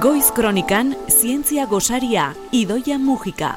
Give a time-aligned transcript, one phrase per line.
[0.00, 3.56] Goiz Kronikan Zientzia Gosaria Idoia Mujika.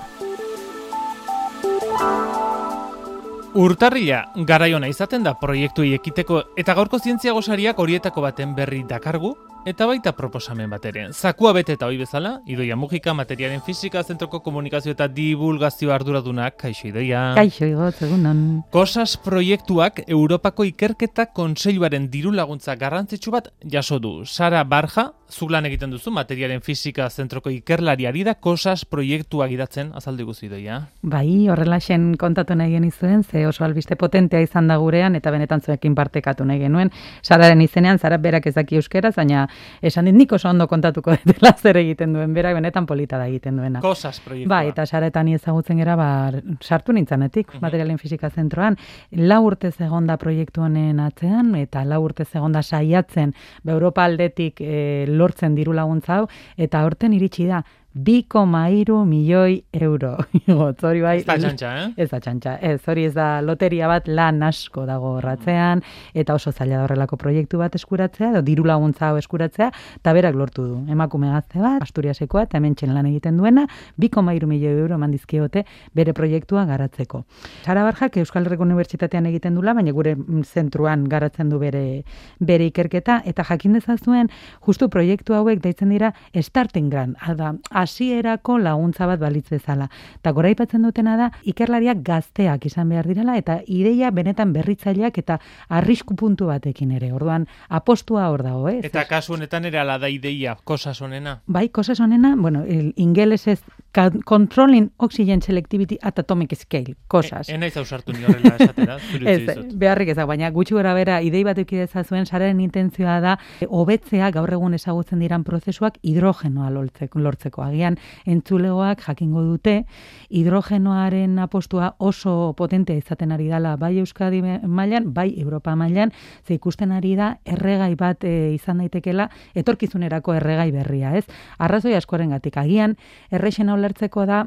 [3.54, 9.36] Urtarria garaiona izaten da proiektuei ekiteko eta gaurko zientzia gosariak horietako baten berri dakargu
[9.66, 11.04] eta baita proposamen bat ere.
[11.14, 16.88] Zakua bete eta hoi bezala, Idoia Mujika, materialen fizika, zentroko komunikazio eta divulgazio arduradunak, kaixo
[16.90, 17.32] Idoia.
[17.38, 18.64] Kaixo igot, egunon.
[18.74, 24.26] Kosas proiektuak Europako ikerketa kontseiluaren diru laguntza garrantzitsu bat jaso du.
[24.26, 30.26] Sara Barja, zuk lan egiten duzu, materialen fizika zentroko ikerlariari da Kosas proiektua gidatzen azaldi
[30.26, 30.82] guzi Idoia.
[31.04, 35.62] Bai, horrela xen kontatu nahi genizuen, ze oso albiste potentea izan da gurean, eta benetan
[35.62, 36.92] zuekin partekatu nahi genuen.
[37.22, 39.48] Sararen izenean, Sara berak ezaki euskera, baina
[39.82, 43.58] esan dit nik oso ondo kontatuko dela zer egiten duen, berak benetan polita da egiten
[43.58, 43.82] duena.
[43.82, 44.50] Kosas proiektua.
[44.56, 47.62] Bai, eta saretan ezagutzen gera, ba, sartu nintzanetik, Mhm.
[47.62, 48.78] materialen fizika zentroan,
[49.12, 53.34] lau urte egonda proiektu honen atzean, eta lau urte egonda saiatzen,
[53.64, 56.28] ba, Europa aldetik e, lortzen diru laguntza hau,
[56.58, 60.18] eta horten iritsi da, 2,3 milioi euro.
[60.82, 61.18] Hori bai.
[61.20, 61.88] Ez da txantxa, eh?
[61.98, 65.82] Ez da txantxa, ez, hori ez da loteria bat lan asko dago horratzean,
[66.16, 69.68] eta oso zaila horrelako proiektu bat eskuratzea, edo diru laguntza hau eskuratzea,
[70.00, 70.78] eta berak lortu du.
[70.92, 73.68] Emakume gazte bat, Asturiasekoa, eta hemen lan egiten duena,
[74.00, 77.26] 2,3 milioi euro eman dizkiote bere proiektua garatzeko.
[77.66, 82.04] Sara Barjak Euskal Herriko Unibertsitatean egiten dula, baina gure mm, zentruan garatzen du bere,
[82.40, 84.32] bere ikerketa, eta jakin dezazuen,
[84.66, 89.90] justu proiektu hauek deitzen dira starting grant, da hasierako laguntza bat balitz bezala.
[90.16, 95.40] Eta gora aipatzen dutena da, ikerlariak gazteak izan behar direla, eta ideia benetan berritzaileak eta
[95.70, 97.12] arrisku puntu batekin ere.
[97.14, 98.80] Orduan, apostua hor dago, eh?
[98.84, 101.42] Eta kasu honetan ere ala da ideia, kosas honena.
[101.48, 107.50] Bai, cosas honena, bueno, el ingeles ez ca- controlling oxygen selectivity at atomic scale, cosas.
[107.50, 108.98] E, enaiz ausartu ni horrela esatera,
[109.28, 113.68] Ez, beharrik ezak, baina gutxi gora bera, idei bat eukideza zuen, sararen intentzioa da, e,
[113.68, 117.66] hobetzea gaur egun ezagutzen diran prozesuak hidrogenoa lortzeko, lortzeko.
[117.66, 119.82] Agian, entzulegoak jakingo dute,
[120.30, 126.14] hidrogenoaren apostua oso potentea izaten ari dela, bai Euskadi mailan, bai Europa mailan,
[126.48, 131.26] ze ikusten ari da, erregai bat e, izan daitekela, etorkizunerako erregai berria, ez?
[131.60, 132.96] Arrazoi askorengatik agian,
[133.32, 134.46] errexena ulertzeko da,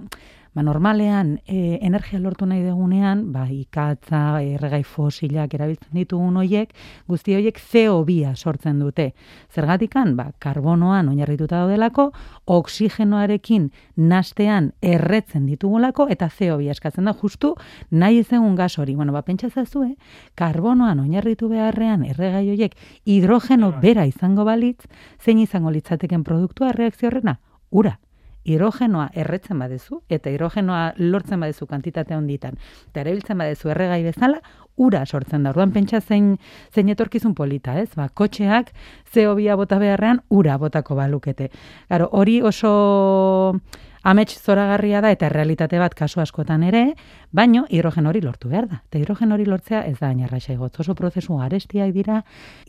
[0.55, 6.71] Ba, normalean, e, energia lortu nahi dugunean, ba, ikatza, erregai fosilak erabiltzen ditugun hoiek,
[7.11, 9.09] guzti hoiek CO2 sortzen dute.
[9.51, 12.07] Zergatikan, ba, karbonoan oinarrituta daudelako,
[12.47, 17.57] oksigenoarekin nastean erretzen ditugulako, eta CO2 eskatzen da justu
[17.91, 18.95] nahi ez egun gas hori.
[18.95, 19.97] Bueno, ba, pentsa zazue,
[20.39, 24.87] karbonoan oinarritu beharrean erregai hoiek hidrogeno bera izango balitz,
[25.19, 27.41] zein izango litzateken produktua erreakzio horrena?
[27.75, 27.99] Ura
[28.45, 32.59] hidrogenoa erretzen badezu, eta hidrogenoa lortzen badezu kantitate honditan,
[32.91, 34.41] eta erabiltzen badezu erregai bezala,
[34.77, 35.53] ura sortzen da.
[35.55, 36.35] Orduan pentsa zein,
[36.75, 37.91] zein etorkizun polita, ez?
[37.97, 38.73] Ba, kotxeak
[39.15, 41.51] CO2 bota beharrean ura botako balukete.
[41.89, 42.75] Claro, hori oso
[44.05, 46.85] amets zoragarria da eta realitate bat kasu askotan ere,
[47.33, 48.81] baino hidrogen hori lortu behar da.
[48.87, 50.75] Eta hidrogen hori lortzea ez da ainarraxa egotz.
[50.85, 52.21] Oso prozesu garestiak dira,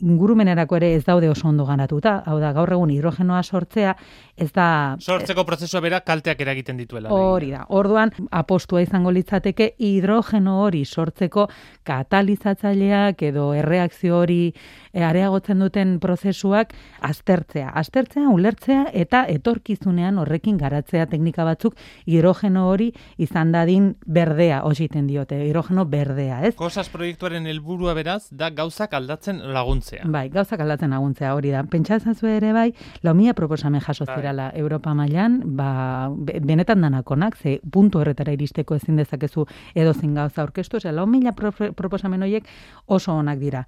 [0.02, 2.22] ingurumenerako ere ez daude oso ondo ganatuta.
[2.26, 3.94] Hau da, gaur egun hidrogenoa sortzea
[4.36, 4.96] ez da...
[4.98, 7.12] Sortzeko prozesua bera kalteak eragiten dituela.
[7.12, 7.66] Hori da.
[7.68, 11.46] Orduan, apostua izango litzateke hidrogeno hori sortzeko
[11.86, 16.74] katalizatzaileak edo erreakzio hori e, areagotzen duten prozesuak
[17.06, 17.70] aztertzea.
[17.76, 21.74] Aztertzea, ulertzea eta etorkizunean horrekin garatzea teknika batzuk
[22.06, 26.54] hidrogeno hori izan dadin berdea ositen diote, hidrogeno berdea, ez?
[26.56, 30.04] Kosas proiektuaren helburua beraz da gauzak aldatzen laguntzea.
[30.06, 31.64] Bai, gauzak aldatzen laguntzea hori da.
[31.64, 32.72] Pentsatzen ere bai,
[33.02, 34.16] laumia proposamen jaso Bai.
[34.16, 40.14] zirala Europa mailan, ba, be- benetan danakonak, ze puntu horretara iristeko ezin dezakezu edo zin
[40.14, 42.46] gauza aurkeztu, ze lau mila pro- proposamen horiek
[42.86, 43.66] oso onak dira.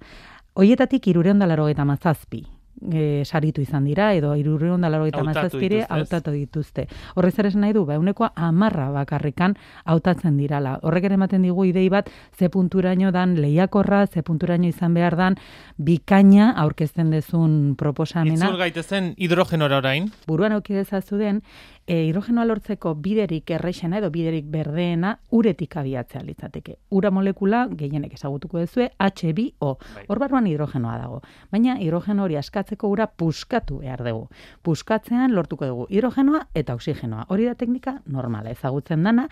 [0.55, 2.45] Hoietatik irureon da larogeita mazazpi
[2.91, 6.87] e, saritu izan dira, edo irureon da larogeita Hautatu mazazpire hautatu dituzte.
[7.15, 10.77] Horrez ere nahi du, ba, euneko amarra bakarrikan hautatzen dirala.
[10.83, 15.37] Horrek ere ematen digu idei bat, ze punturaino dan lehiakorra, ze punturaino izan behar dan,
[15.77, 20.11] bikaina aurkezten dezun proposamena Itzul gaitezen hidrogenora orain.
[20.27, 21.41] buruan auki dezazu den,
[21.89, 26.75] e, hidrogenoa lortzeko biderik errexena edo biderik berdeena uretik abiatzea litzateke.
[26.95, 29.71] Ura molekula, gehienek ezagutuko duzue, H2O.
[29.95, 30.03] Bai.
[30.07, 31.21] Hor barruan hidrogenoa dago.
[31.51, 34.27] Baina hidrogeno hori askatzeko ura puskatu behar dugu.
[34.61, 37.25] Puskatzean lortuko dugu hidrogenoa eta oksigenoa.
[37.29, 39.27] Hori da teknika normala ezagutzen dana,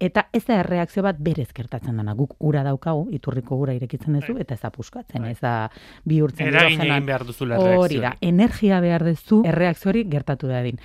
[0.00, 2.14] Eta ez da erreakzio bat berez gertatzen dana.
[2.16, 5.52] Guk ura daukagu, iturriko ura irekitzen duzu, eta ez da puskatzen, ez da
[6.08, 10.80] bihurtzen Eragin egin behar duzula Hori da, energia behar duzu erreakzio hori gertatu dadin.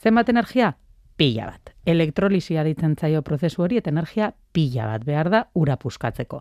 [0.00, 0.72] Zenbat energia?
[1.16, 1.74] Pila bat.
[1.86, 6.40] Elektrolisia ditzen zaio prozesu hori eta energia pila bat behar da ura puskatzeko.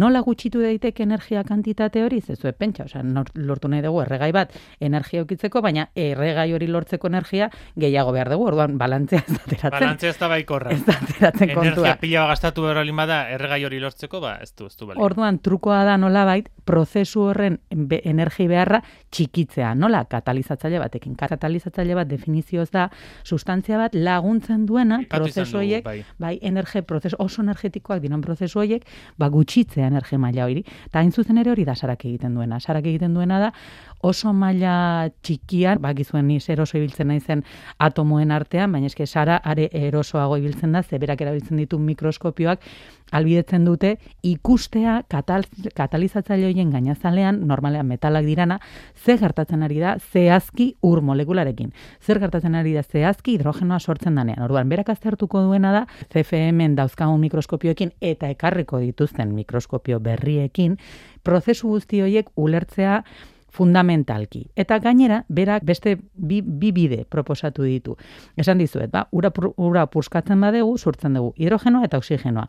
[0.00, 2.20] Nola gutxitu daiteke energia kantitate hori?
[2.20, 3.02] Zezu pentsa, osea,
[3.34, 8.46] lortu nahi dugu erregai bat energia ukitzeko, baina erregai hori lortzeko energia gehiago behar dugu,
[8.48, 9.76] orduan balantzea ez ateratzen.
[9.76, 10.72] Balantzea ez da baikorra.
[10.72, 11.66] Ez da ateratzen kontua.
[11.72, 15.00] Energia pila gastatu behar bada erregai hori lortzeko, ba, ez du, ez du bali.
[15.00, 20.04] Orduan, trukoa da nola bait, prozesu horren be, energi beharra txikitzea, nola?
[20.10, 21.14] Katalizatzaile batekin.
[21.20, 22.88] Katalizatzaile bat definizioz da,
[23.24, 28.86] sustantzia bat laguntzen duena, prozesu horiek, bai, bai energia, prozesu, oso energetikoak dinan prozesu horiek,
[29.20, 30.64] ba, gutxitzea energia maila hori.
[30.88, 32.60] Eta hain zuzen ere hori da sarak egiten duena.
[32.60, 33.52] Sarak egiten duena da,
[34.00, 37.44] oso maila txikian, ba, gizuen ni eroso ibiltzen naizen
[37.78, 42.64] atomoen artean, baina eske sara are erosoago ibiltzen da, zeberak erabiltzen ditu mikroskopioak,
[43.12, 45.44] albidetzen dute ikustea katal,
[45.76, 48.60] katalizatzaile horien gainazalean, normalean metalak dirana,
[48.94, 51.72] ze gertatzen ari da zehazki ur molekularekin.
[52.00, 54.42] Zer gertatzen ari da zehazki hidrogenoa sortzen danean.
[54.46, 60.78] Orduan, berak aztertuko duena da, CFM-en dauzkagun mikroskopioekin eta ekarriko dituzten mikroskopio berriekin,
[61.26, 63.02] prozesu guzti horiek ulertzea
[63.50, 64.46] fundamentalki.
[64.56, 67.96] Eta gainera, berak beste bi, bi bide proposatu ditu.
[68.36, 72.46] Esan dizuet, ba, ura, ura purskatzen badegu, sortzen dugu hidrogenoa eta oksigenoa.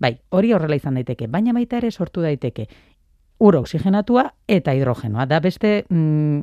[0.00, 2.68] Bai, hori horrela izan daiteke, baina baita ere sortu daiteke
[3.38, 5.26] ur oxigenatua eta hidrogenoa.
[5.26, 6.40] Da beste mm,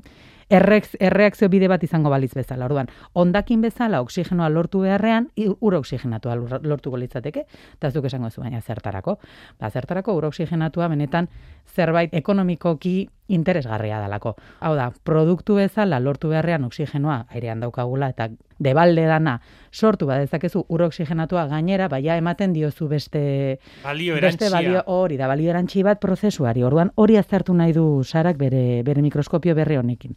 [0.51, 2.65] erreakzio bide bat izango baliz bezala.
[2.67, 7.45] Orduan, ondakin bezala oksigenoa lortu beharrean, ur oxigenatua lortuko litzateke,
[7.77, 9.17] eta ez duk esango zu baina zertarako.
[9.59, 11.29] Ba, zertarako ur oxigenatua benetan
[11.65, 14.35] zerbait ekonomikoki interesgarria dalako.
[14.59, 18.29] Hau da, produktu bezala lortu beharrean oksigenoa airean daukagula eta
[18.61, 19.39] debalde dana
[19.71, 23.23] sortu badezakezu ur oxigenatua gainera, baia ematen diozu beste
[23.83, 26.63] balio beste balio hori da balio erantzi bat prozesuari.
[26.63, 30.15] Orduan hori aztertu nahi du Sarak bere bere mikroskopio berri honekin.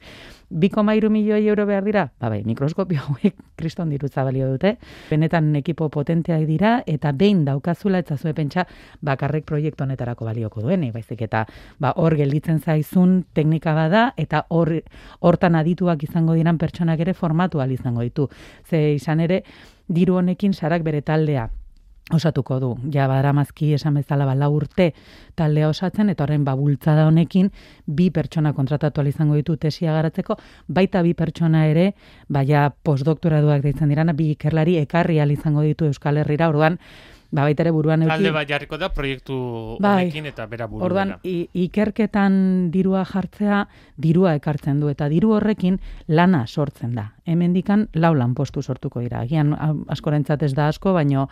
[0.50, 2.04] 2,3 milioi euro behar dira?
[2.20, 4.76] Ba bai, mikroskopio hauek kriston dirutza balio dute.
[5.10, 8.66] Benetan ekipo potenteak dira eta behin daukazula eta zue pentsa
[9.02, 11.46] bakarrek proiektu honetarako balioko duen, baizik eta
[11.80, 14.72] ba hor gelditzen zaizun teknika bada eta hor
[15.20, 18.28] hortan adituak izango diran pertsonak ere formatu al izango ditu.
[18.68, 19.42] Ze izan ere
[19.88, 21.48] diru honekin sarak bere taldea
[22.12, 22.70] osatuko du.
[22.92, 24.90] Ja badaramazki esan bezala bala urte
[25.34, 27.50] taldea osatzen eta horren babultzada honekin
[27.86, 30.36] bi pertsona kontratatu izango ditu tesia garatzeko,
[30.68, 31.94] baita bi pertsona ere,
[32.28, 36.78] baia postdoktoraduak deitzen dirana, bi ikerlari ekarri izango ditu Euskal Herrira, orduan
[37.34, 38.14] ba baita ere buruan eduki.
[38.14, 39.36] Talde bat jarriko da proiektu
[39.82, 42.36] bai, honekin eta bera buru Orduan ikerketan
[42.74, 43.64] dirua jartzea,
[43.98, 47.08] dirua ekartzen du eta diru horrekin lana sortzen da.
[47.26, 49.24] Hemendikan lau lanpostu sortuko dira.
[49.24, 49.54] Agian
[49.90, 51.26] askorentzat ez da asko, baino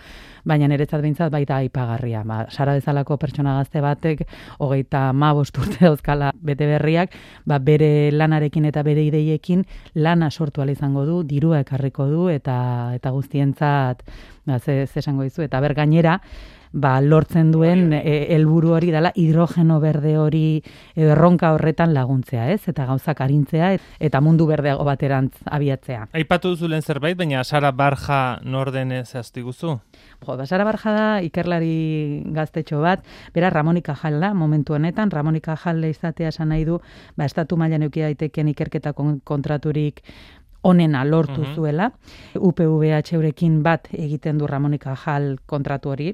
[0.49, 2.25] baina niretzat beintzat baita aipagarria.
[2.27, 4.25] Ba, sara bezalako pertsona gazte batek
[4.59, 7.15] 35 urte dauzkala bete berriak,
[7.47, 13.11] ba, bere lanarekin eta bere ideiekin lana sortu izango du, dirua ekarriko du eta eta
[13.11, 14.03] guztientzat
[14.45, 16.21] ba, ze, ze esango dizu, eta ber gainera,
[16.73, 18.01] ba, lortzen duen e,
[18.35, 20.63] helburu hori dela hidrogeno berde hori
[20.97, 22.63] erronka horretan laguntzea, ez?
[22.73, 26.09] Eta gauzak arintzea eta mundu berdeago baterantz abiatzea.
[26.17, 29.79] Aipatu duzu zerbait, baina Sara Barja norden ez guzu?
[30.27, 33.05] Jo, da Sara Barja da ikerlari gaztetxo bat,
[33.35, 36.81] bera Ramonika Jal da, momentu honetan, Ramonika Jal izatea esan nahi du,
[37.17, 38.93] ba, estatu mailan eukia daiteken ikerketa
[39.25, 40.03] kontraturik
[40.63, 41.91] onena lortu mm zuela.
[42.39, 46.13] UPVH eurekin bat egiten du Ramonika Jal kontratu hori.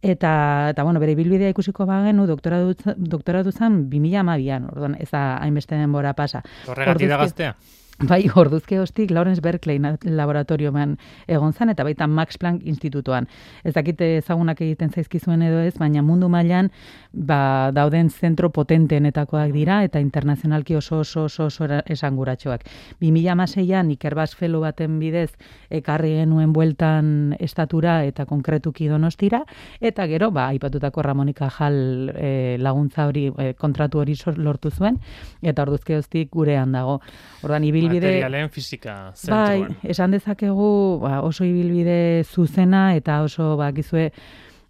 [0.00, 2.62] Eta, eta bueno, bere bilbidea ikusiko bagenu, doktora,
[2.96, 6.40] doktora duzan 2012an, orduan, ez da hainbeste denbora pasa.
[6.66, 7.54] Horregatik da gaztea?
[8.00, 9.76] Bai, orduzke hostik Lawrence Berkeley
[10.08, 10.94] laboratorioan
[11.28, 13.26] egon zan, eta baita Max Planck institutuan.
[13.60, 16.70] Ez dakite ezagunak egiten zaizkizuen edo ez, baina mundu mailan
[17.12, 22.64] ba, dauden zentro potentenetakoak dira, eta internazionalki oso oso oso, oso esanguratxoak.
[23.02, 25.34] 2006an Ikerbas Felo baten bidez
[25.68, 29.42] ekarri genuen bueltan estatura eta konkretuki donostira,
[29.78, 34.96] eta gero, ba, aipatutako Ramonika Jal e, laguntza hori, e, kontratu hori lortu zuen,
[35.42, 37.02] eta orduzke hostik gurean dago.
[37.44, 39.64] Ordan ibil ibilbide materialen fisika zentroan.
[39.66, 40.70] Bai, esan dezakegu
[41.02, 44.10] ba, oso ibilbide zuzena eta oso bakizue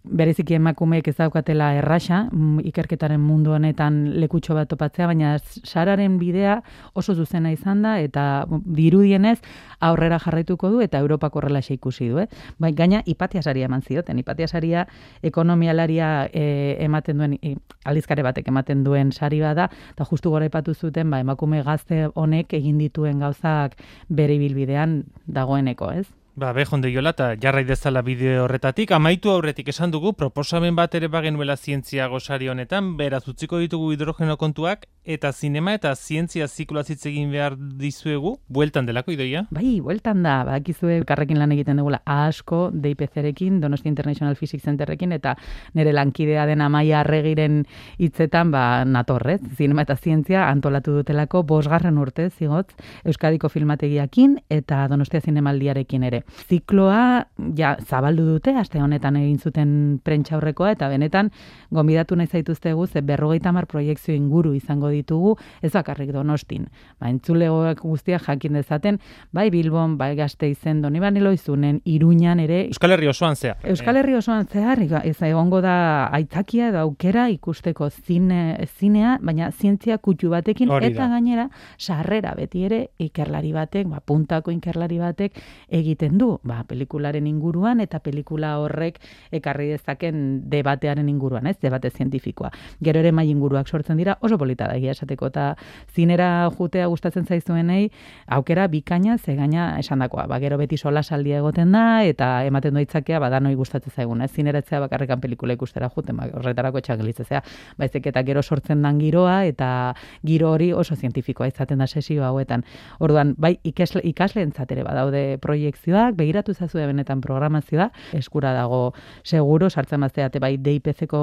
[0.03, 6.61] bereziki emakumeek ez daukatela erraxa, mm, ikerketaren mundu honetan lekutxo bat topatzea, baina sararen bidea
[6.95, 9.37] oso zuzena izan da, eta dirudienez
[9.79, 12.19] aurrera jarraituko du, eta Europako horrela ikusi du.
[12.19, 12.27] Eh?
[12.57, 14.87] Bai, gaina ipatia saria eman zioten, ipatia saria
[15.21, 17.55] ekonomialaria e, ematen duen, e,
[17.85, 22.53] aldizkare batek ematen duen sari bada, eta justu gora ipatu zuten, ba, emakume gazte honek
[22.53, 23.77] egin dituen gauzak
[24.09, 26.20] bere bilbidean dagoeneko, ez?
[26.33, 28.93] Ba, be, jonde jola, eta jarrai dezala bideo horretatik.
[28.95, 34.37] Amaitu aurretik esan dugu, proposamen bat ere bagenuela zientzia gosari honetan, beraz utziko ditugu hidrogeno
[34.39, 39.43] kontuak, eta zinema eta zientzia zikloa egin behar dizuegu, bueltan delako idoia?
[39.51, 45.35] Bai, bueltan da, bakizue karrekin lan egiten dugula asko, DIPC-rekin, Donosti International Physics Centerrekin, eta
[45.73, 47.65] nire lankidea den amaia arregiren
[47.99, 52.71] hitzetan, ba, natorrez, zinema eta zientzia antolatu dutelako bosgarren urte, zigot,
[53.03, 56.21] Euskadiko filmategiakin, eta Donostia Zinemaldiarekin ere.
[56.47, 57.25] Zikloa
[57.57, 59.71] ja zabaldu dute aste honetan egin zuten
[60.03, 61.31] prentxaurrekoa eta benetan
[61.71, 66.67] gonbidatu nahi zaituztegu ze 50 proiektzio inguru izango ditugu ez bakarrik Donostin.
[66.99, 68.99] Ba entzulegoak guztiak jakin dezaten
[69.31, 73.57] bai Bilbon, bai Gasteizen, Donibane izunen, Iruñan ere Euskal Herri osoan zehar.
[73.63, 79.97] Euskal Herri osoan zehar ez egongo da aitzakia edo aukera ikusteko zine, zinea, baina zientzia
[79.97, 85.37] kutxu batekin eta gainera sarrera beti ere ikerlari batek, ba puntako ikerlari batek
[85.69, 88.99] egiten du, ba, pelikularen inguruan eta pelikula horrek
[89.31, 92.51] ekarri dezaken debatearen inguruan, ez, debate zientifikoa.
[92.83, 95.55] Gero ere mai inguruak sortzen dira, oso polita da esateko eta
[95.93, 97.91] zinera jutea gustatzen zaizuenei,
[98.27, 100.27] aukera bikaina ze gaina esandakoa.
[100.27, 104.31] Ba, gero beti sola saldia egoten da eta ematen doitzakea ba danoi gustatzen zaigun, ez?
[104.31, 107.43] Zineratzea bakarrekan pelikula ikustera juten, ba, horretarako etxagelitzea.
[107.77, 109.93] Baizik eta gero sortzen dan giroa eta
[110.25, 112.65] giro hori oso zientifikoa izaten da sesio hauetan.
[112.99, 118.93] Orduan, bai ikasle ikasleentzat ere badaude proiektzioa begiratu zazu benetan programazioa, eskura dago
[119.23, 121.21] seguro, sartzen bazteate bai DIPC-ko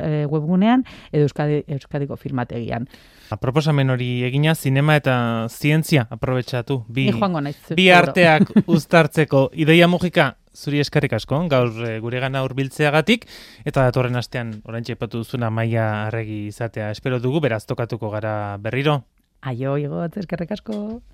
[0.00, 2.88] eh, webgunean, edo Euskadi, Euskadiko filmategian.
[3.40, 5.14] Proposamen hori egina, zinema eta
[5.50, 6.84] zientzia aprobetsatu.
[6.88, 7.08] Bi,
[7.74, 13.26] bi arteak uztartzeko ideia mugika, zuri eskarrik asko, gaur e, gure gana urbiltzeagatik,
[13.66, 19.02] eta datorren astean orain txepatu duzuna maia arregi izatea espero dugu, beraz tokatuko gara berriro.
[19.46, 21.00] Aio, igot, eskarrik asko.